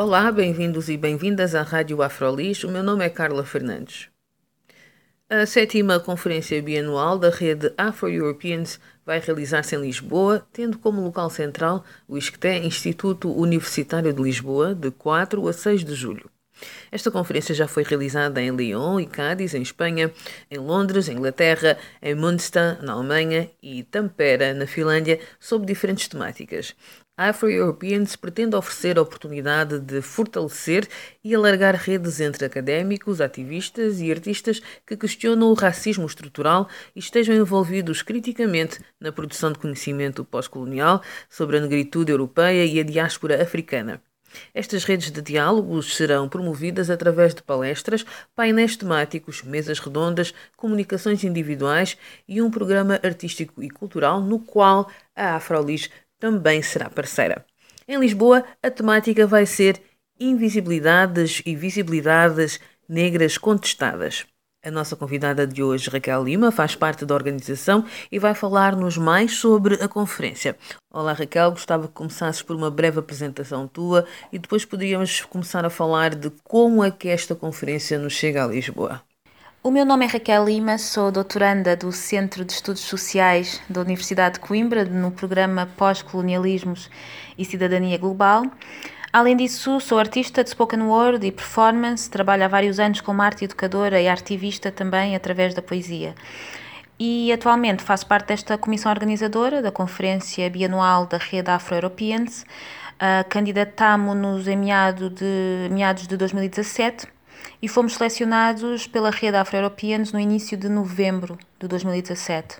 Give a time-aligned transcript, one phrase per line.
[0.00, 2.62] Olá, bem-vindos e bem-vindas à Rádio Afrolis.
[2.62, 4.08] O meu nome é Carla Fernandes.
[5.28, 11.84] A sétima Conferência Bianual da rede Afro-Europeans vai realizar-se em Lisboa, tendo como local central
[12.06, 16.30] o ISCTE Instituto Universitário de Lisboa, de 4 a 6 de julho.
[16.90, 20.12] Esta conferência já foi realizada em Lyon e Cádiz, em Espanha,
[20.50, 26.74] em Londres, Inglaterra, em Münster, na Alemanha e Tampere, na Finlândia, sob diferentes temáticas.
[27.18, 30.86] A Afro-Europeans pretende oferecer a oportunidade de fortalecer
[31.24, 37.34] e alargar redes entre académicos, ativistas e artistas que questionam o racismo estrutural e estejam
[37.34, 44.00] envolvidos criticamente na produção de conhecimento pós-colonial sobre a negritude europeia e a diáspora africana.
[44.54, 48.04] Estas redes de diálogos serão promovidas através de palestras,
[48.34, 55.36] painéis temáticos, mesas redondas, comunicações individuais e um programa artístico e cultural no qual a
[55.36, 57.44] Afrolis também será parceira.
[57.86, 59.80] Em Lisboa, a temática vai ser
[60.20, 64.26] Invisibilidades e Visibilidades Negras Contestadas.
[64.68, 69.32] A nossa convidada de hoje, Raquel Lima, faz parte da organização e vai falar-nos mais
[69.32, 70.58] sobre a conferência.
[70.92, 75.70] Olá Raquel, gostava que começasses por uma breve apresentação tua e depois poderíamos começar a
[75.70, 79.00] falar de como é que esta conferência nos chega a Lisboa.
[79.62, 84.34] O meu nome é Raquel Lima, sou doutoranda do Centro de Estudos Sociais da Universidade
[84.34, 86.90] de Coimbra no programa Pós-Colonialismos
[87.38, 88.44] e Cidadania Global.
[89.10, 93.46] Além disso, sou artista de spoken word e performance, trabalho há vários anos como arte
[93.46, 96.14] educadora e ativista também através da poesia.
[96.98, 102.42] E atualmente faço parte desta comissão organizadora da Conferência Bianual da Rede Afro-Europeans.
[102.96, 107.06] Uh, Candidatámo-nos em meado de, meados de 2017
[107.62, 112.56] e fomos selecionados pela Rede Afro-Europeans no início de novembro de 2017.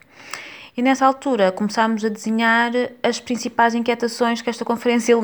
[0.78, 2.70] E nessa altura começámos a desenhar
[3.02, 5.16] as principais inquietações que esta conferência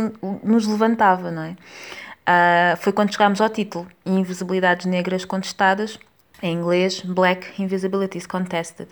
[0.42, 1.50] nos levantava, não é?
[1.52, 5.96] Uh, foi quando chegámos ao título Invisibilidades Negras Contestadas,
[6.42, 8.88] em inglês Black Invisibilities Contested.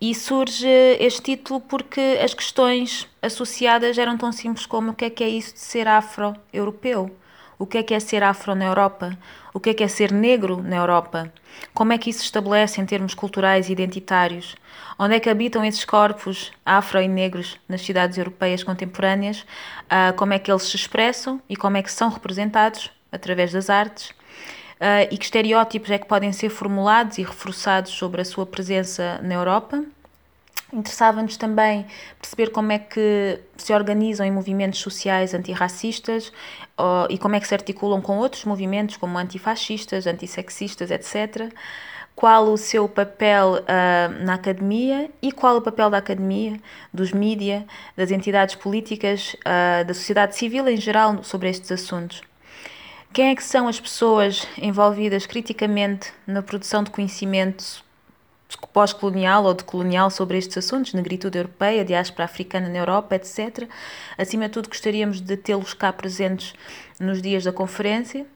[0.00, 0.66] E surge
[0.98, 5.28] este título porque as questões associadas eram tão simples como o que é que é
[5.28, 7.14] isso de ser afro-europeu?
[7.58, 9.14] O que é que é ser afro na Europa?
[9.52, 11.30] O que é que é ser negro na Europa?
[11.74, 14.56] Como é que isso se estabelece em termos culturais e identitários?
[14.98, 19.40] Onde é que habitam esses corpos afro e negros nas cidades europeias contemporâneas?
[19.40, 23.68] Uh, como é que eles se expressam e como é que são representados através das
[23.68, 24.10] artes?
[24.76, 29.20] Uh, e que estereótipos é que podem ser formulados e reforçados sobre a sua presença
[29.22, 29.84] na Europa?
[30.72, 31.86] Interessava-nos também
[32.20, 36.32] perceber como é que se organizam em movimentos sociais antirracistas
[37.08, 41.52] e como é que se articulam com outros movimentos como antifascistas, antissexistas, etc.
[42.14, 46.58] Qual o seu papel uh, na academia e qual o papel da academia,
[46.92, 47.66] dos mídia,
[47.96, 52.22] das entidades políticas, uh, da sociedade civil em geral sobre estes assuntos.
[53.12, 57.85] Quem é que são as pessoas envolvidas criticamente na produção de conhecimento
[58.72, 63.68] pós-colonial ou decolonial sobre estes assuntos, negritude europeia, diáspora africana na Europa, etc.
[64.16, 66.54] Acima de tudo, gostaríamos de tê-los cá presentes
[67.00, 68.26] nos dias da conferência.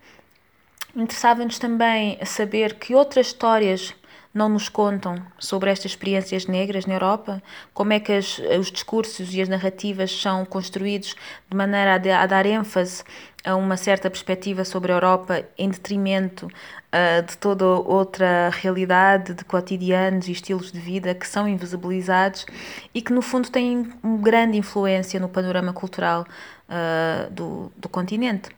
[0.96, 3.94] Interessava-nos também saber que outras histórias
[4.32, 7.42] não nos contam sobre estas experiências negras na Europa,
[7.74, 11.16] como é que as, os discursos e as narrativas são construídos
[11.48, 13.02] de maneira a, de, a dar ênfase
[13.44, 19.44] a uma certa perspectiva sobre a Europa em detrimento uh, de toda outra realidade de
[19.44, 22.46] cotidianos e estilos de vida que são invisibilizados
[22.94, 26.26] e que no fundo têm uma grande influência no panorama cultural
[26.68, 28.50] uh, do, do continente.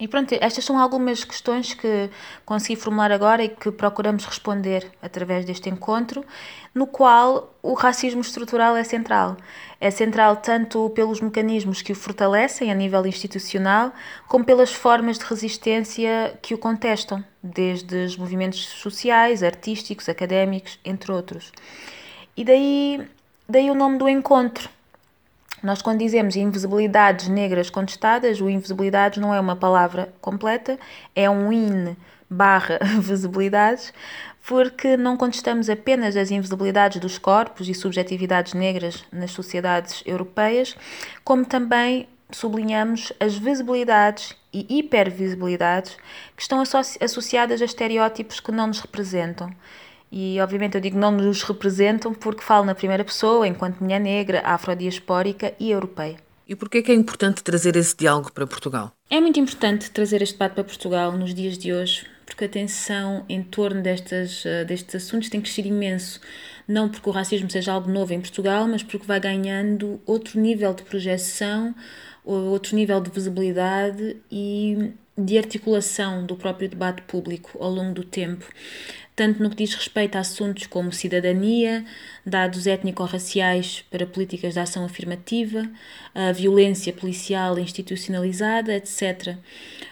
[0.00, 2.08] E pronto, estas são algumas questões que
[2.46, 6.24] consegui formular agora e que procuramos responder através deste encontro,
[6.74, 9.36] no qual o racismo estrutural é central.
[9.78, 13.92] É central tanto pelos mecanismos que o fortalecem a nível institucional,
[14.26, 21.12] como pelas formas de resistência que o contestam, desde os movimentos sociais, artísticos, académicos, entre
[21.12, 21.52] outros.
[22.34, 23.06] E daí,
[23.46, 24.70] daí o nome do encontro,
[25.62, 30.78] nós, quando dizemos invisibilidades negras contestadas, o invisibilidades não é uma palavra completa,
[31.14, 31.96] é um in
[32.28, 33.92] barra visibilidades,
[34.46, 40.76] porque não contestamos apenas as invisibilidades dos corpos e subjetividades negras nas sociedades europeias,
[41.24, 45.96] como também sublinhamos as visibilidades e hipervisibilidades
[46.36, 46.62] que estão
[47.00, 49.50] associadas a estereótipos que não nos representam.
[50.10, 54.42] E obviamente eu digo não nos representam porque falo na primeira pessoa, enquanto mulher negra,
[54.44, 56.16] afrodiaspórica e europeia.
[56.48, 58.92] E porquê é que é importante trazer esse diálogo para Portugal?
[59.08, 63.24] É muito importante trazer este debate para Portugal nos dias de hoje, porque a tensão
[63.28, 66.20] em torno destas, eh, destes assuntos tem crescido imenso.
[66.66, 70.74] Não porque o racismo seja algo novo em Portugal, mas porque vai ganhando outro nível
[70.74, 71.72] de projeção,
[72.24, 78.44] outro nível de visibilidade e de articulação do próprio debate público ao longo do tempo
[79.14, 81.84] tanto no que diz respeito a assuntos como cidadania,
[82.24, 85.68] dados étnico-raciais para políticas de ação afirmativa,
[86.14, 89.36] a violência policial institucionalizada, etc.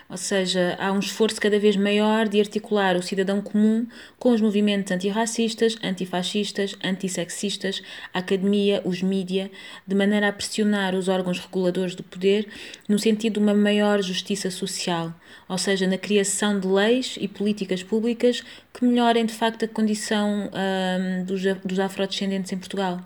[0.09, 3.87] Ou seja, há um esforço cada vez maior de articular o cidadão comum
[4.19, 7.82] com os movimentos antirracistas, antifascistas, antissexistas,
[8.15, 9.50] a academia, os mídia,
[9.87, 12.49] de maneira a pressionar os órgãos reguladores do poder
[12.88, 15.12] no sentido de uma maior justiça social,
[15.47, 18.43] ou seja, na criação de leis e políticas públicas
[18.78, 23.00] que melhorem de facto a condição um, dos, dos afrodescendentes em Portugal.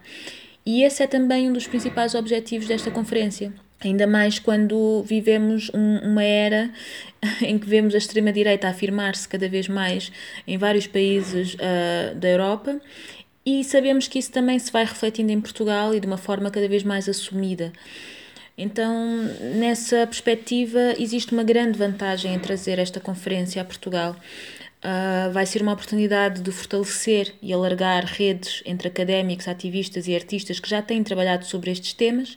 [0.66, 3.50] E esse é também um dos principais objetivos desta conferência.
[3.82, 6.70] Ainda mais quando vivemos um, uma era
[7.40, 10.12] em que vemos a extrema-direita afirmar-se cada vez mais
[10.46, 12.78] em vários países uh, da Europa
[13.44, 16.68] e sabemos que isso também se vai refletindo em Portugal e de uma forma cada
[16.68, 17.72] vez mais assumida.
[18.58, 18.94] Então,
[19.56, 24.14] nessa perspectiva, existe uma grande vantagem em trazer esta conferência a Portugal.
[24.84, 30.58] Uh, vai ser uma oportunidade de fortalecer e alargar redes entre académicos, ativistas e artistas
[30.58, 32.37] que já têm trabalhado sobre estes temas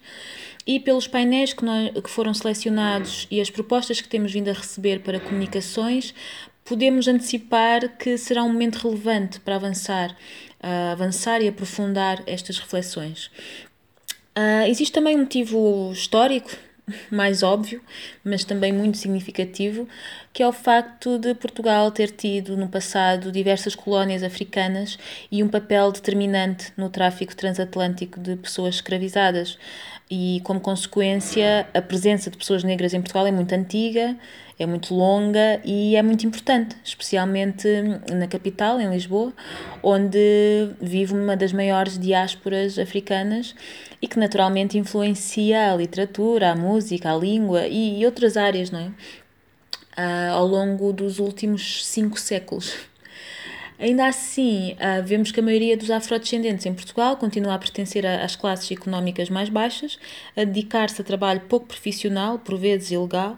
[0.68, 4.53] e pelos painéis que, nós, que foram selecionados e as propostas que temos vindo a
[4.53, 6.13] receber para comunicações,
[6.63, 13.31] podemos antecipar que será um momento relevante para avançar, uh, avançar e aprofundar estas reflexões.
[14.38, 16.50] Uh, existe também um motivo histórico,
[17.09, 17.81] mais óbvio,
[18.23, 19.87] mas também muito significativo,
[20.31, 24.97] que é o facto de Portugal ter tido no passado diversas colónias africanas
[25.31, 29.57] e um papel determinante no tráfico transatlântico de pessoas escravizadas
[30.09, 34.15] e, como consequência, a presença de pessoas negras em Portugal é muito antiga,
[34.57, 37.67] é muito longa e é muito importante, especialmente
[38.13, 39.33] na capital, em Lisboa,
[39.81, 43.55] onde vive uma das maiores diásporas africanas
[44.01, 48.91] e que naturalmente influencia a literatura, a música, a língua e, outras áreas, não é?
[49.97, 52.75] Uh, ao longo dos últimos cinco séculos.
[53.77, 58.36] Ainda assim, uh, vemos que a maioria dos afrodescendentes em Portugal continua a pertencer às
[58.36, 60.00] classes económicas mais baixas,
[60.36, 63.38] a dedicar-se a trabalho pouco profissional, por vezes ilegal,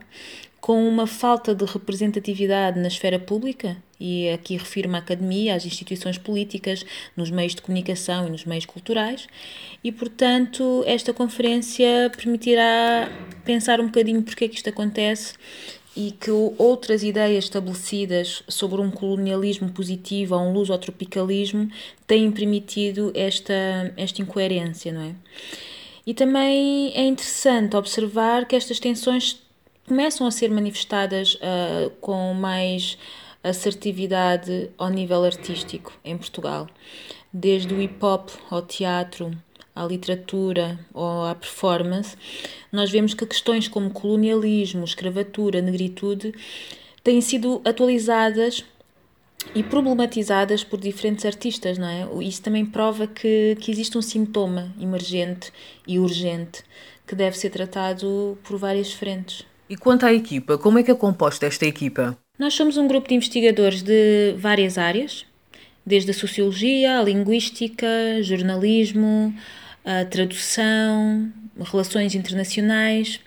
[0.60, 6.18] com uma falta de representatividade na esfera pública, e aqui refiro-me à academia, às instituições
[6.18, 6.86] políticas,
[7.16, 9.28] nos meios de comunicação e nos meios culturais,
[9.84, 13.10] e portanto esta conferência permitirá
[13.44, 15.34] pensar um bocadinho porque é que isto acontece
[15.97, 21.71] e que outras ideias estabelecidas sobre um colonialismo positivo ou um lusotropicalismo
[22.05, 25.15] têm permitido esta, esta incoerência, não é?
[26.05, 29.41] E também é interessante observar que estas tensões
[29.88, 32.95] começam a ser manifestadas uh, com mais
[33.43, 36.67] assertividade ao nível artístico em Portugal,
[37.33, 39.31] desde o hip hop ao teatro,
[39.81, 42.15] à literatura ou à performance,
[42.71, 46.33] nós vemos que questões como colonialismo, escravatura, negritude
[47.03, 48.65] têm sido atualizadas
[49.53, 52.07] e problematizadas por diferentes artistas, não é?
[52.24, 55.51] Isso também prova que, que existe um sintoma emergente
[55.88, 56.63] e urgente
[57.05, 59.46] que deve ser tratado por várias frentes.
[59.69, 62.17] E quanto à equipa, como é que é composta esta equipa?
[62.38, 65.25] Nós somos um grupo de investigadores de várias áreas,
[65.86, 67.88] desde a sociologia, a linguística,
[68.22, 69.34] jornalismo,
[69.88, 73.22] a tradução, relações internacionais,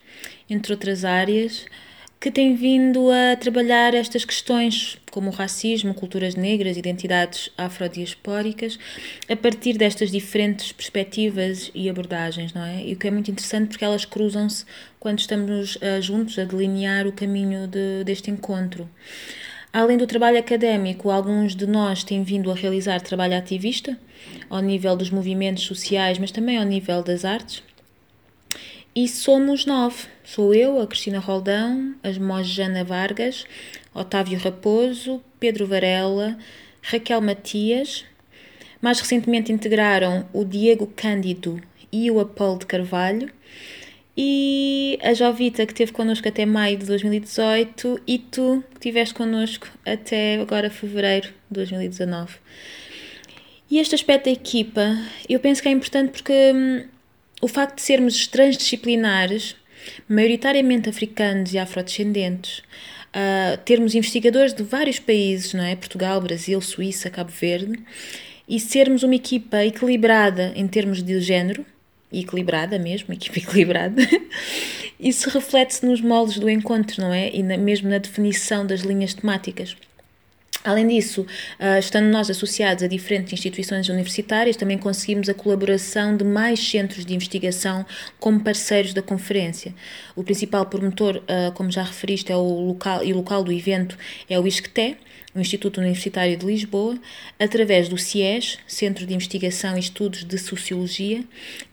[0.48, 1.64] entre outras áreas,
[2.20, 8.78] que têm vindo a trabalhar estas questões como racismo, culturas negras, identidades afrodiaspóricas,
[9.26, 12.84] a partir destas diferentes perspectivas e abordagens, não é?
[12.84, 14.66] E o que é muito interessante porque elas cruzam-se
[14.98, 18.86] quando estamos uh, juntos a delinear o caminho de, deste encontro.
[19.72, 23.96] Além do trabalho académico, alguns de nós têm vindo a realizar trabalho ativista,
[24.48, 27.62] ao nível dos movimentos sociais, mas também ao nível das artes.
[28.92, 30.08] E somos nove.
[30.24, 33.44] Sou eu, a Cristina Roldão, a Mojana Vargas,
[33.94, 36.36] Otávio Raposo, Pedro Varela,
[36.82, 38.04] Raquel Matias.
[38.82, 41.62] Mais recentemente integraram o Diego Cândido
[41.92, 43.30] e o Apolo de Carvalho
[44.22, 49.66] e a Jovita, que esteve connosco até maio de 2018, e tu, que estiveste connosco
[49.86, 52.34] até agora fevereiro de 2019.
[53.70, 54.94] E este aspecto da equipa,
[55.26, 56.84] eu penso que é importante porque hum,
[57.40, 59.56] o facto de sermos transdisciplinares
[60.06, 65.74] maioritariamente africanos e afrodescendentes, uh, termos investigadores de vários países, não é?
[65.74, 67.82] Portugal, Brasil, Suíça, Cabo Verde,
[68.46, 71.64] e sermos uma equipa equilibrada em termos de género,
[72.12, 74.02] equilibrada mesmo, equipa equilibrada,
[74.98, 77.30] isso reflete-se nos moldes do encontro, não é?
[77.34, 79.76] E na, mesmo na definição das linhas temáticas.
[80.62, 81.26] Além disso,
[81.58, 87.06] ah, estando nós associados a diferentes instituições universitárias, também conseguimos a colaboração de mais centros
[87.06, 87.86] de investigação
[88.18, 89.74] como parceiros da conferência.
[90.14, 93.96] O principal promotor, ah, como já referiste, é o local e o local do evento
[94.28, 94.98] é o ISCTE,
[95.34, 96.98] o Instituto Universitário de Lisboa,
[97.38, 101.24] através do CIES, Centro de Investigação e Estudos de Sociologia,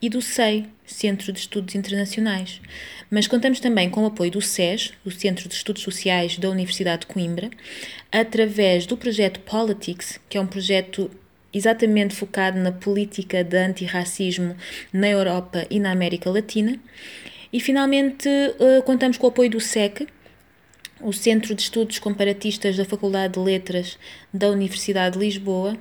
[0.01, 2.61] e do SEI, Centro de Estudos Internacionais.
[3.09, 7.01] Mas contamos também com o apoio do SES, o Centro de Estudos Sociais da Universidade
[7.01, 7.49] de Coimbra,
[8.11, 11.09] através do projeto Politics, que é um projeto
[11.53, 14.55] exatamente focado na política de antirracismo
[14.93, 16.79] na Europa e na América Latina.
[17.51, 20.05] E finalmente eh, contamos com o apoio do SEC,
[21.01, 23.97] o Centro de Estudos Comparatistas da Faculdade de Letras
[24.33, 25.77] da Universidade de Lisboa.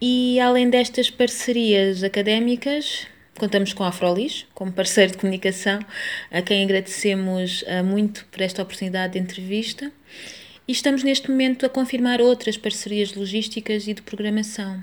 [0.00, 3.06] E além destas parcerias académicas,
[3.38, 5.80] contamos com a Afrolis como parceiro de comunicação,
[6.30, 9.90] a quem agradecemos uh, muito por esta oportunidade de entrevista.
[10.66, 14.82] E estamos neste momento a confirmar outras parcerias logísticas e de programação.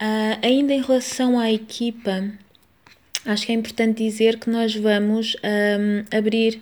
[0.00, 2.30] Uh, ainda em relação à equipa,
[3.24, 6.60] acho que é importante dizer que nós vamos um, abrir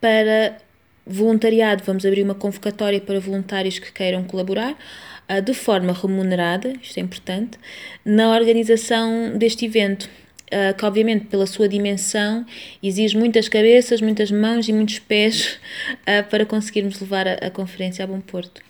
[0.00, 0.58] para
[1.06, 6.98] voluntariado, vamos abrir uma convocatória para voluntários que queiram colaborar uh, de forma remunerada, isto
[6.98, 7.58] é importante,
[8.04, 10.08] na organização deste evento.
[10.46, 12.46] Uh, que obviamente pela sua dimensão
[12.80, 15.58] exige muitas cabeças, muitas mãos e muitos pés
[16.02, 18.62] uh, para conseguirmos levar a, a conferência a bom porto.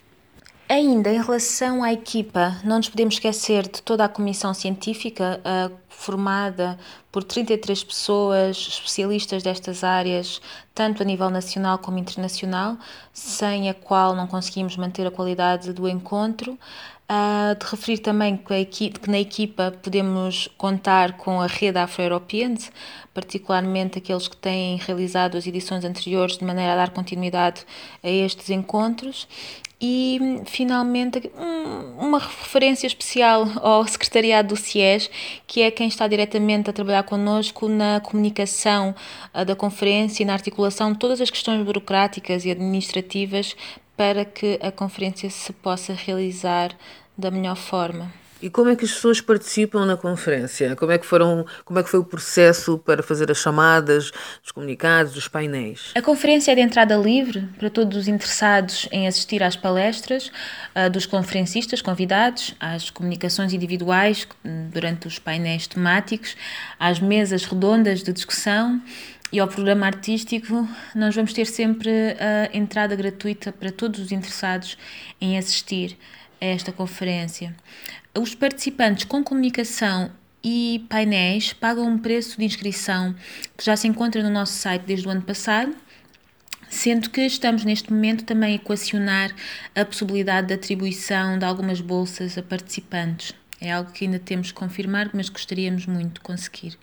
[0.69, 5.73] Ainda em relação à equipa, não nos podemos esquecer de toda a comissão científica uh,
[5.87, 6.77] formada
[7.09, 10.41] por 33 pessoas especialistas destas áreas,
[10.75, 12.77] tanto a nível nacional como internacional,
[13.13, 16.59] sem a qual não conseguimos manter a qualidade do encontro.
[17.09, 22.69] Uh, de referir também que, equipe, que, na equipa podemos contar com a rede Afro-Europeans,
[23.13, 27.65] particularmente aqueles que têm realizado as edições anteriores de maneira a dar continuidade
[28.03, 29.25] a estes encontros,
[29.79, 31.31] e finalmente
[31.97, 35.09] uma referência especial ao secretariado do CIES,
[35.45, 38.95] que é quem está diretamente a trabalhar connosco na comunicação
[39.33, 43.55] ah, da conferência e na articulação de todas as questões burocráticas e administrativas
[43.95, 46.75] para que a conferência se possa realizar
[47.17, 48.11] da melhor forma.
[48.41, 50.75] E como é que as pessoas participam na conferência?
[50.75, 54.11] Como é que foram, como é que foi o processo para fazer as chamadas,
[54.43, 55.91] os comunicados, os painéis?
[55.95, 60.31] A conferência é de entrada livre para todos os interessados em assistir às palestras
[60.75, 64.27] uh, dos conferencistas convidados, às comunicações individuais
[64.71, 66.35] durante os painéis temáticos,
[66.79, 68.81] às mesas redondas de discussão
[69.31, 71.89] e ao programa artístico, nós vamos ter sempre
[72.19, 74.77] a entrada gratuita para todos os interessados
[75.19, 75.97] em assistir
[76.39, 77.53] a esta conferência.
[78.19, 80.09] Os participantes com comunicação
[80.43, 83.13] e painéis pagam um preço de inscrição
[83.55, 85.75] que já se encontra no nosso site desde o ano passado,
[86.67, 89.35] sendo que estamos neste momento também a equacionar
[89.75, 93.35] a possibilidade de atribuição de algumas bolsas a participantes.
[93.61, 96.75] É algo que ainda temos que confirmar, mas gostaríamos muito de conseguir.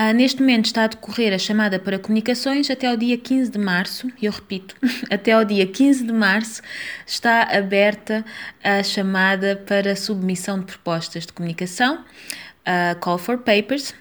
[0.00, 3.58] Ah, neste momento está a decorrer a chamada para comunicações até ao dia 15 de
[3.58, 4.76] março, eu repito,
[5.10, 6.62] até ao dia 15 de março
[7.04, 8.24] está aberta
[8.62, 12.04] a chamada para submissão de propostas de comunicação,
[12.64, 13.92] a Call for Papers,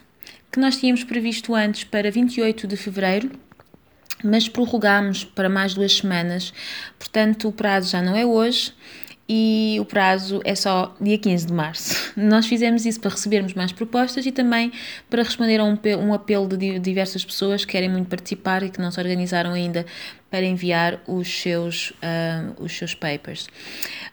[0.51, 3.32] que nós tínhamos previsto antes para 28 de fevereiro,
[4.24, 6.54] mas prorrogamos para mais duas semanas,
[7.00, 8.72] portanto o prazo já não é hoje
[9.30, 12.14] e o prazo é só dia 15 de março.
[12.16, 14.72] Nós fizemos isso para recebermos mais propostas e também
[15.10, 18.90] para responder a um, apelo de diversas pessoas que querem muito participar e que não
[18.90, 19.86] se organizaram ainda
[20.32, 23.50] para enviar os seus, uh, os seus papers.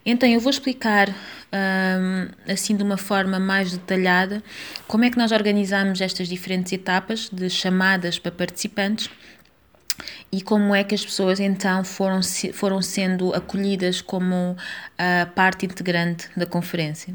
[0.06, 4.44] Então, eu vou explicar um, assim de uma forma mais detalhada
[4.88, 9.10] como é que nós organizamos estas diferentes etapas de chamadas para participantes
[10.32, 12.22] e como é que as pessoas então foram,
[12.54, 14.56] foram sendo acolhidas como
[14.98, 17.14] a parte integrante da conferência.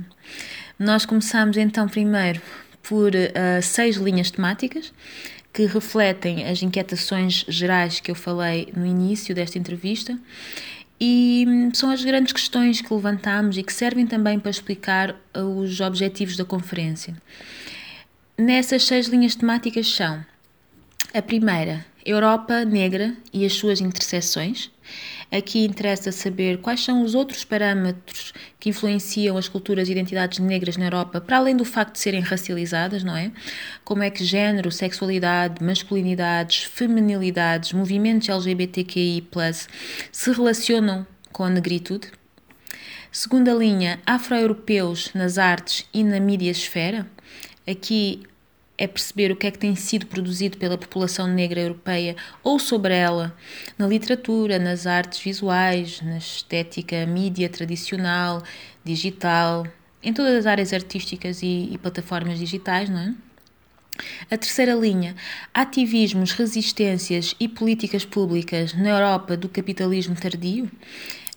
[0.79, 2.41] Nós começamos então primeiro
[2.83, 4.93] por uh, seis linhas temáticas
[5.53, 10.17] que refletem as inquietações gerais que eu falei no início desta entrevista
[11.01, 15.41] e hum, são as grandes questões que levantamos e que servem também para explicar uh,
[15.41, 17.15] os objetivos da conferência.
[18.39, 20.25] Nessas seis linhas temáticas são
[21.15, 24.71] a primeira, Europa negra e as suas interseções.
[25.31, 30.77] Aqui interessa saber quais são os outros parâmetros que influenciam as culturas e identidades negras
[30.77, 33.33] na Europa, para além do facto de serem racializadas, não é?
[33.85, 39.29] Como é que género, sexualidade, masculinidades, feminilidades, movimentos LGBTQI,
[40.13, 42.09] se relacionam com a negritude?
[43.11, 47.07] Segunda linha, afro-europeus nas artes e na mídia esfera.
[47.67, 48.23] Aqui
[48.79, 52.95] é perceber o que é que tem sido produzido pela população negra europeia ou sobre
[52.95, 53.35] ela,
[53.79, 58.43] na literatura, nas artes visuais, na estética, mídia tradicional,
[58.85, 59.67] digital,
[60.03, 63.15] em todas as áreas artísticas e, e plataformas digitais, não é?
[64.31, 65.17] A terceira linha,
[65.55, 70.71] ativismos, resistências e políticas públicas na Europa do capitalismo tardio.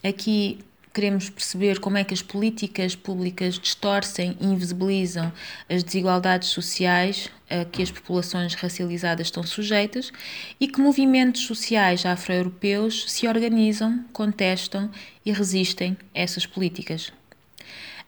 [0.04, 0.60] Aqui
[1.00, 5.32] queremos perceber como é que as políticas públicas distorcem e invisibilizam
[5.70, 10.12] as desigualdades sociais a que as populações racializadas estão sujeitas
[10.60, 14.92] e que movimentos sociais afro-europeus se organizam, contestam
[15.26, 17.14] e resistem a essas políticas.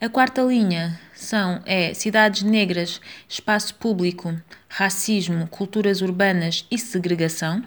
[0.02, 3.00] A quarta linha são é cidades negras,
[3.30, 7.64] espaço público, racismo, culturas urbanas e segregação.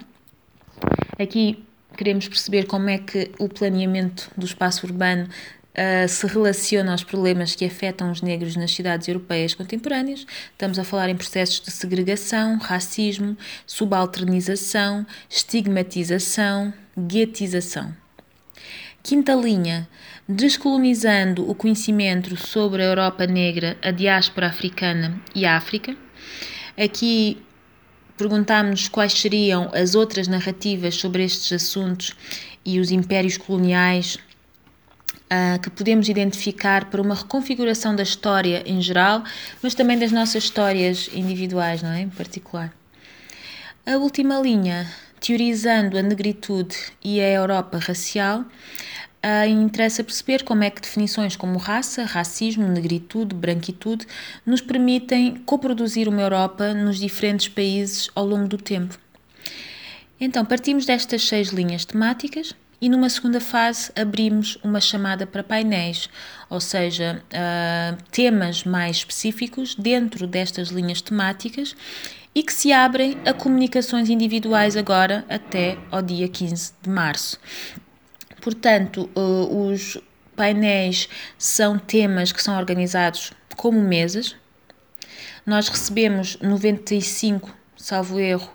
[1.17, 5.27] Aqui queremos perceber como é que o planeamento do espaço urbano
[5.75, 10.25] Uh, se relaciona aos problemas que afetam os negros nas cidades europeias contemporâneas.
[10.53, 13.35] Estamos a falar em processos de segregação, racismo,
[13.67, 17.93] subalternização, estigmatização, guetização.
[19.03, 19.85] Quinta linha,
[20.29, 25.93] descolonizando o conhecimento sobre a Europa negra, a diáspora africana e a África.
[26.77, 27.37] Aqui
[28.17, 32.13] perguntámos quais seriam as outras narrativas sobre estes assuntos
[32.63, 34.17] e os impérios coloniais
[35.25, 39.23] uh, que podemos identificar para uma reconfiguração da história em geral,
[39.61, 42.01] mas também das nossas histórias individuais, não é?
[42.01, 42.73] Em particular.
[43.85, 48.43] A última linha, teorizando a negritude e a Europa racial,
[49.25, 54.05] uh, interessa perceber como é que definições como raça, racismo, negritude, branquitude
[54.45, 58.97] nos permitem coproduzir uma Europa nos diferentes países ao longo do tempo.
[60.21, 66.09] Então, partimos destas seis linhas temáticas e numa segunda fase abrimos uma chamada para painéis,
[66.49, 71.75] ou seja, uh, temas mais específicos dentro destas linhas temáticas
[72.33, 77.39] e que se abrem a comunicações individuais agora até ao dia 15 de março.
[78.45, 79.97] Portanto, uh, os
[80.35, 84.35] painéis são temas que são organizados como mesas.
[85.43, 88.47] Nós recebemos 95, salvo erro,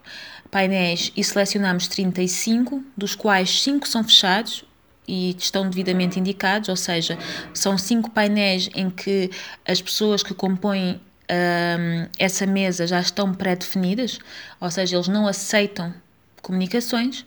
[0.48, 4.64] painéis e selecionamos 35, dos quais 5 são fechados
[5.08, 7.18] e estão devidamente indicados, ou seja,
[7.52, 9.28] são 5 painéis em que
[9.66, 14.20] as pessoas que compõem um, essa mesa já estão pré-definidas,
[14.60, 15.92] ou seja, eles não aceitam
[16.40, 17.26] comunicações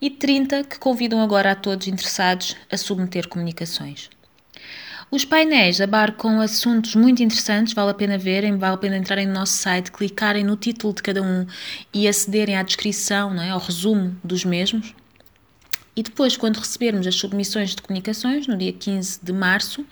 [0.00, 4.10] e 30 que convidam agora a todos interessados a submeter comunicações.
[5.10, 9.34] Os painéis abarcam assuntos muito interessantes, vale a pena verem, vale a pena entrarem no
[9.34, 11.46] nosso site, clicarem no título de cada um
[11.92, 13.50] e acederem à descrição, não é?
[13.50, 14.94] ao resumo dos mesmos.
[15.96, 19.86] E depois, quando recebermos as submissões de comunicações, no dia 15 de março,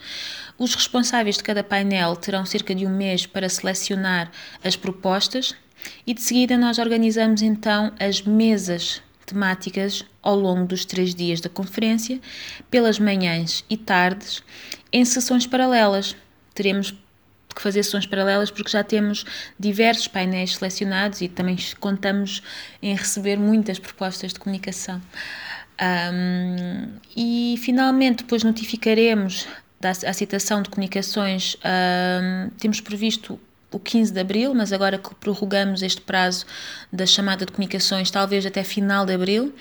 [0.58, 4.30] os responsáveis de cada painel terão cerca de um mês para selecionar
[4.64, 5.54] as propostas
[6.06, 11.48] e de seguida nós organizamos então as mesas temáticas ao longo dos três dias da
[11.48, 12.20] conferência,
[12.70, 14.42] pelas manhãs e tardes,
[14.92, 16.16] em sessões paralelas.
[16.54, 16.94] Teremos
[17.54, 19.24] que fazer sessões paralelas porque já temos
[19.58, 22.42] diversos painéis selecionados e também contamos
[22.82, 25.00] em receber muitas propostas de comunicação.
[25.82, 29.46] Um, e finalmente, depois notificaremos
[29.80, 33.38] da a citação de comunicações, um, temos previsto
[33.72, 36.44] o 15 de abril, mas agora que prorrogamos este prazo
[36.92, 39.52] da chamada de comunicações, talvez até final de abril,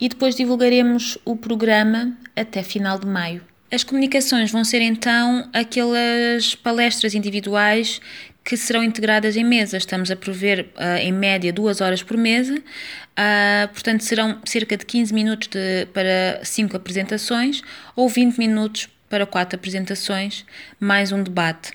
[0.00, 3.42] e depois divulgaremos o programa até final de maio.
[3.70, 8.00] As comunicações vão ser então aquelas palestras individuais
[8.44, 9.82] que serão integradas em mesas.
[9.82, 14.84] Estamos a prever, uh, em média, duas horas por mesa, uh, portanto, serão cerca de
[14.84, 17.62] 15 minutos de, para cinco apresentações
[17.96, 20.44] ou 20 minutos para quatro apresentações,
[20.80, 21.70] mais um debate.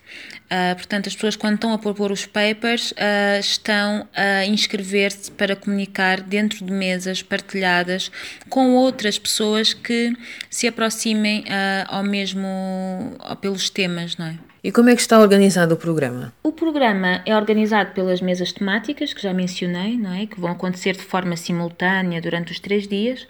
[0.46, 5.56] Uh, portanto, as pessoas, quando estão a propor os papers, uh, estão a inscrever-se para
[5.56, 8.12] comunicar dentro de mesas partilhadas
[8.50, 10.12] com outras pessoas que
[10.50, 14.36] se aproximem uh, ao mesmo, pelos temas, não é?
[14.62, 16.34] E como é que está organizado o programa?
[16.44, 20.26] O programa é organizado pelas mesas temáticas que já mencionei, não é?
[20.26, 23.26] Que vão acontecer de forma simultânea durante os três dias.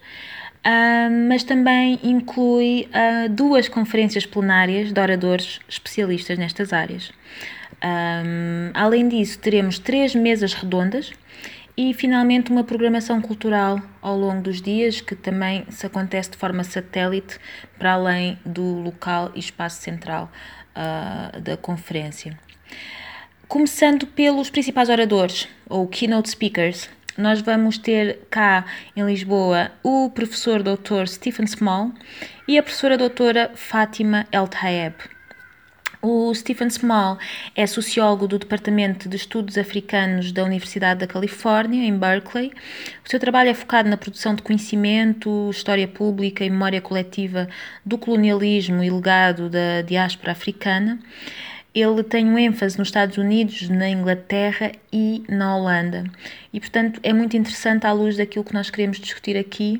[1.27, 7.11] Mas também inclui uh, duas conferências plenárias de oradores especialistas nestas áreas.
[7.83, 11.13] Um, além disso, teremos três mesas redondas
[11.77, 16.63] e, finalmente, uma programação cultural ao longo dos dias, que também se acontece de forma
[16.63, 17.39] satélite
[17.77, 20.29] para além do local e espaço central
[20.75, 22.37] uh, da conferência.
[23.47, 30.63] Começando pelos principais oradores, ou keynote speakers, nós vamos ter cá em Lisboa o professor
[30.63, 31.05] Dr.
[31.05, 31.91] Stephen Small
[32.47, 34.95] e a professora doutora Fátima El Taeb.
[36.01, 37.17] O Stephen Small
[37.53, 42.53] é sociólogo do Departamento de Estudos Africanos da Universidade da Califórnia, em Berkeley.
[43.05, 47.49] O seu trabalho é focado na produção de conhecimento, história pública e memória coletiva
[47.85, 50.99] do colonialismo e legado da diáspora africana
[51.73, 56.03] ele tem um ênfase nos Estados Unidos, na Inglaterra e na Holanda.
[56.51, 59.79] E, portanto, é muito interessante à luz daquilo que nós queremos discutir aqui,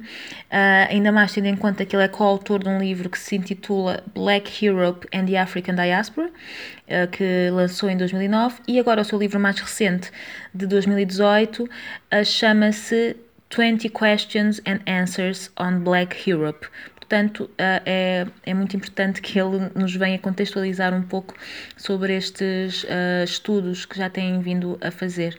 [0.51, 3.35] uh, ainda mais tendo em conta que ele é coautor de um livro que se
[3.35, 9.05] intitula Black Europe and the African Diaspora, uh, que lançou em 2009, e agora o
[9.05, 10.11] seu livro mais recente,
[10.53, 11.69] de 2018, uh,
[12.23, 13.15] chama-se
[13.49, 16.67] 20 Questions and Answers on Black Europe
[17.09, 21.33] portanto, eh, é, é muito importante que ele nos venha contextualizar um pouco
[21.75, 25.35] sobre estes uh, estudos que já têm vindo a fazer.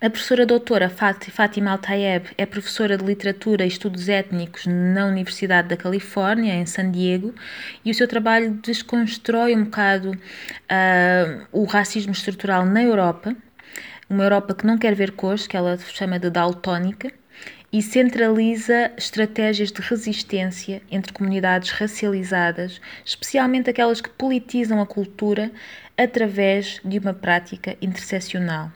[0.00, 5.76] A professora doutora Fátima Altayeb é professora de Literatura e Estudos Étnicos na Universidade da
[5.76, 7.34] Califórnia, em San Diego,
[7.84, 13.34] e o seu trabalho desconstrói um bocado uh, o racismo estrutural na Europa,
[14.08, 17.12] uma Europa que não quer ver cores, que ela chama de daltónica,
[17.70, 25.50] e centraliza estratégias de resistência entre comunidades racializadas, especialmente aquelas que politizam a cultura
[25.96, 28.70] através de uma prática interseccional.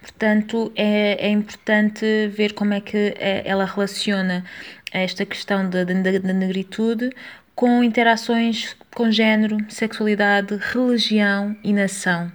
[0.00, 4.44] Portanto, é, é importante ver como é que é, ela relaciona
[4.92, 7.10] esta questão da negritude
[7.58, 12.30] com interações com género, sexualidade, religião e nação.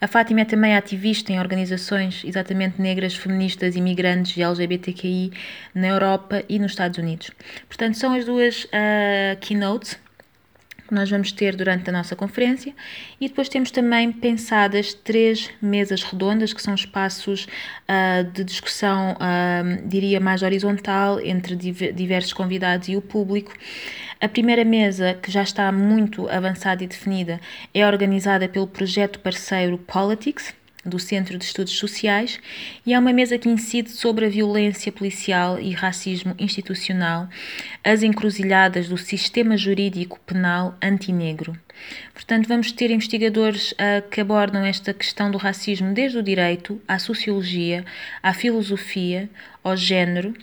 [0.00, 5.32] A Fátima é também ativista em organizações exatamente negras, feministas, imigrantes e LGBTQI
[5.74, 7.32] na Europa e nos Estados Unidos.
[7.66, 9.98] Portanto, são as duas uh, keynotes
[10.90, 12.74] que nós vamos ter durante a nossa conferência.
[13.20, 17.46] E depois temos também pensadas três mesas redondas que são espaços
[17.88, 23.52] uh, de discussão, uh, diria mais horizontal entre diversos convidados e o público.
[24.20, 27.40] A primeira mesa, que já está muito avançada e definida,
[27.72, 30.52] é organizada pelo projeto parceiro Politics,
[30.84, 32.40] do Centro de Estudos Sociais,
[32.86, 37.28] e é uma mesa que incide sobre a violência policial e racismo institucional,
[37.84, 41.56] as encruzilhadas do sistema jurídico penal antinegro.
[42.14, 46.98] Portanto, vamos ter investigadores uh, que abordam esta questão do racismo desde o direito à
[46.98, 47.84] sociologia,
[48.22, 49.28] à filosofia,
[49.62, 50.34] ao género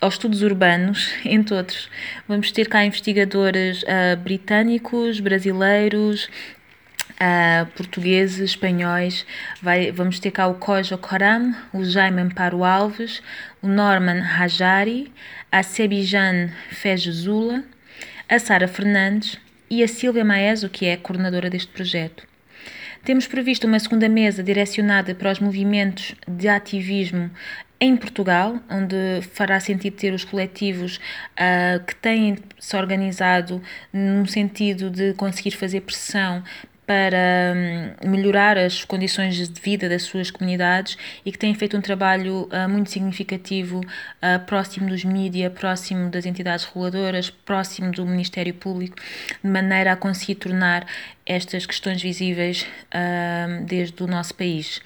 [0.00, 1.90] aos estudos urbanos, entre outros.
[2.26, 6.28] Vamos ter cá investigadores uh, britânicos, brasileiros,
[7.20, 9.26] uh, portugueses, espanhóis.
[9.60, 13.22] Vai, vamos ter cá o Kojo Koram, o Jaime Amparo Alves,
[13.60, 15.12] o Norman Hajari,
[15.52, 17.62] a Sebijan Fejezula,
[18.28, 19.38] a Sara Fernandes,
[19.70, 22.26] e a Silvia Maeso, que é a coordenadora deste projeto.
[23.04, 27.30] Temos previsto uma segunda mesa direcionada para os movimentos de ativismo
[27.80, 34.90] em Portugal, onde fará sentido ter os coletivos uh, que têm se organizado num sentido
[34.90, 36.44] de conseguir fazer pressão
[36.90, 41.80] para hum, melhorar as condições de vida das suas comunidades e que têm feito um
[41.80, 48.52] trabalho uh, muito significativo uh, próximo dos mídias, próximo das entidades reguladoras, próximo do Ministério
[48.52, 48.96] Público,
[49.40, 50.84] de maneira a conseguir tornar
[51.24, 54.82] estas questões visíveis uh, desde o nosso país.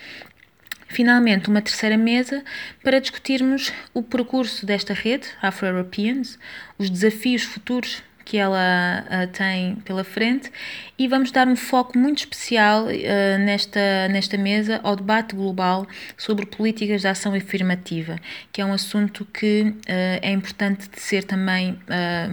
[0.86, 2.44] Finalmente, uma terceira mesa
[2.82, 6.38] para discutirmos o percurso desta rede, Afro-Europeans,
[6.78, 10.50] os desafios futuros que ela uh, tem pela frente
[10.98, 16.46] e vamos dar um foco muito especial uh, nesta, nesta mesa ao debate global sobre
[16.46, 18.16] políticas de ação afirmativa,
[18.52, 19.74] que é um assunto que uh,
[20.22, 21.78] é importante de ser também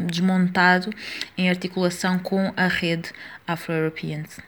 [0.08, 0.91] desmontado
[1.38, 3.12] em articulação com a rede
[3.47, 4.39] Afro-Europeans.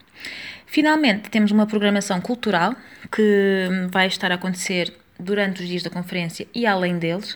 [0.66, 2.74] Finalmente, temos uma programação cultural
[3.12, 7.34] que vai estar a acontecer durante os dias da conferência e além deles.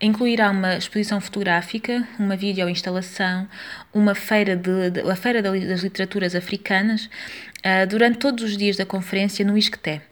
[0.00, 3.48] Incluirá uma exposição fotográfica, uma videoinstalação,
[3.92, 8.86] uma feira de, de, a Feira das Literaturas Africanas, uh, durante todos os dias da
[8.86, 10.02] conferência no Isqueté.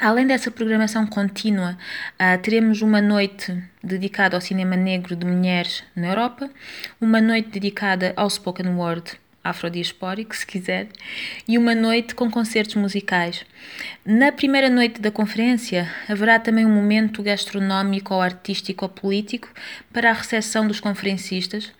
[0.00, 1.76] Além dessa programação contínua,
[2.14, 6.48] uh, teremos uma noite dedicada ao cinema negro de mulheres na Europa,
[7.00, 10.88] uma noite dedicada ao spoken word afrodiaspórico, se quiser,
[11.46, 13.44] e uma noite com concertos musicais.
[14.04, 19.48] Na primeira noite da conferência haverá também um momento gastronómico ou artístico ou político
[19.92, 21.72] para a recepção dos conferencistas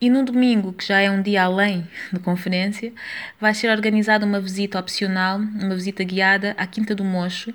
[0.00, 2.92] e no domingo, que já é um dia além da conferência,
[3.40, 7.54] vai ser organizada uma visita opcional, uma visita guiada à Quinta do Mocho,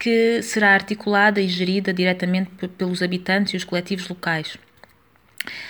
[0.00, 4.58] que será articulada e gerida diretamente pelos habitantes e os coletivos locais.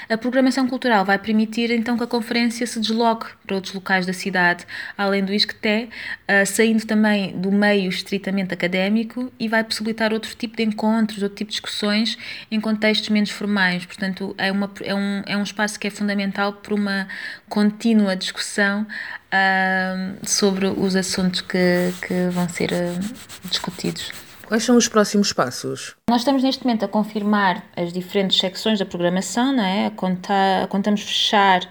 [0.09, 4.13] A programação cultural vai permitir então que a conferência se desloque para outros locais da
[4.13, 10.35] cidade, além do ISCTE, uh, saindo também do meio estritamente académico e vai possibilitar outro
[10.37, 12.17] tipo de encontros, outro tipo de discussões
[12.51, 13.85] em contextos menos formais.
[13.85, 17.09] Portanto, é, uma, é, um, é um espaço que é fundamental para uma
[17.49, 24.24] contínua discussão uh, sobre os assuntos que, que vão ser uh, discutidos.
[24.47, 25.97] Quais são os próximos passos?
[26.09, 29.87] Nós estamos neste momento a confirmar as diferentes secções da programação, não é?
[29.87, 31.63] A contamos fechar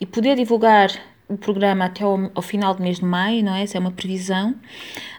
[0.00, 0.90] e poder divulgar
[1.28, 3.62] o programa até ao, ao, final do mês de maio, não é?
[3.62, 4.54] Essa é uma previsão.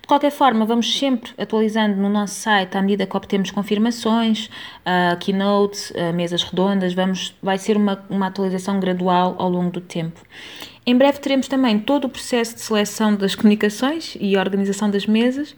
[0.01, 4.47] De qualquer forma, vamos sempre atualizando no nosso site à medida que obtemos confirmações,
[4.85, 9.81] uh, keynotes, uh, mesas redondas, vamos, vai ser uma, uma atualização gradual ao longo do
[9.81, 10.21] tempo.
[10.85, 15.55] Em breve teremos também todo o processo de seleção das comunicações e organização das mesas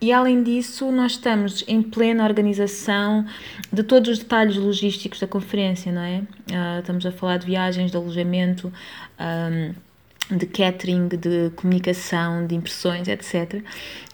[0.00, 3.26] e além disso, nós estamos em plena organização
[3.72, 6.18] de todos os detalhes logísticos da conferência, não é?
[6.18, 8.72] Uh, estamos a falar de viagens, de alojamento,
[9.18, 13.62] um, de catering, de comunicação, de impressões, etc.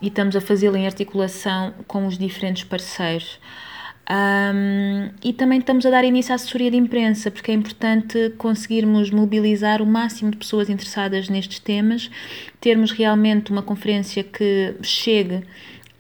[0.01, 3.39] E estamos a fazê-lo em articulação com os diferentes parceiros.
[4.11, 9.11] Um, e também estamos a dar início à assessoria de imprensa, porque é importante conseguirmos
[9.11, 12.11] mobilizar o máximo de pessoas interessadas nestes temas,
[12.61, 15.43] termos realmente uma conferência que chegue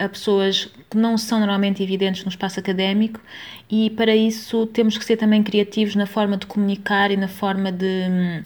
[0.04, 3.20] a pessoas que não são normalmente evidentes no espaço académico
[3.70, 7.72] e para isso temos que ser também criativos na forma de comunicar e na forma
[7.72, 8.44] de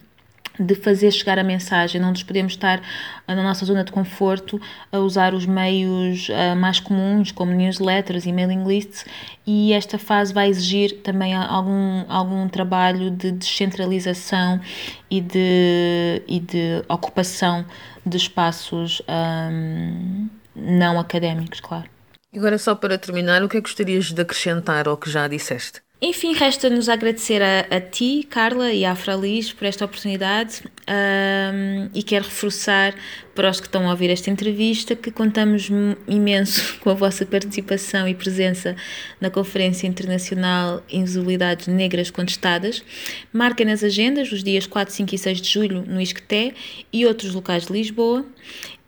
[0.58, 2.82] de fazer chegar a mensagem, não nos podemos estar
[3.26, 8.32] na nossa zona de conforto a usar os meios uh, mais comuns, como newsletters e
[8.32, 9.04] mailing lists,
[9.46, 14.60] e esta fase vai exigir também algum, algum trabalho de descentralização
[15.10, 17.64] e de, e de ocupação
[18.04, 21.88] de espaços um, não académicos, claro.
[22.32, 25.26] E agora, só para terminar, o que é que gostarias de acrescentar ao que já
[25.26, 25.80] disseste?
[26.00, 32.04] Enfim, resta-nos agradecer a, a, ti, Carla, e à Fralis por esta oportunidade um, e
[32.04, 32.94] quero reforçar
[33.34, 35.68] para os que estão a ouvir esta entrevista que contamos
[36.06, 38.76] imenso com a vossa participação e presença
[39.20, 42.84] na Conferência Internacional Invisibilidades Negras Contestadas.
[43.32, 46.54] Marquem nas agendas os dias 4, 5 e 6 de julho no Isqueté
[46.92, 48.24] e outros locais de Lisboa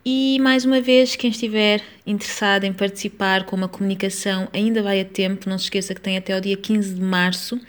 [0.03, 5.05] e mais uma vez, quem estiver interessado em participar com uma comunicação ainda vai a
[5.05, 7.59] tempo, não se esqueça que tem até o dia 15 de março.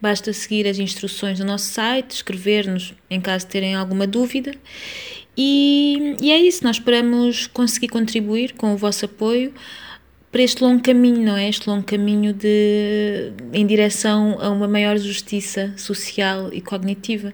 [0.00, 4.52] Basta seguir as instruções do nosso site, escrever-nos em caso de terem alguma dúvida.
[5.36, 9.54] E, e é isso, nós esperamos conseguir contribuir com o vosso apoio
[10.32, 11.48] para este longo caminho, não é?
[11.48, 17.32] Este longo caminho de, em direção a uma maior justiça social e cognitiva.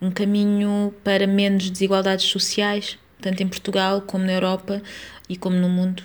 [0.00, 4.82] Um caminho para menos desigualdades sociais tanto em Portugal como na Europa
[5.28, 6.02] e como no mundo.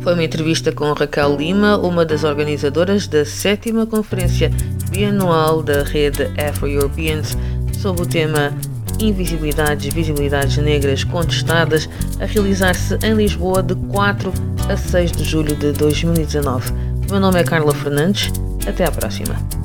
[0.00, 4.50] Foi uma entrevista com Raquel Lima, uma das organizadoras da sétima Conferência
[4.90, 7.36] Bianual da Rede Afro-Europeans,
[7.78, 8.52] sob o tema
[8.98, 14.32] Invisibilidades Visibilidades Negras Contestadas, a realizar-se em Lisboa de 4
[14.68, 16.72] a 6 de julho de 2019.
[17.10, 18.32] Meu nome é Carla Fernandes.
[18.66, 19.59] Até à próxima.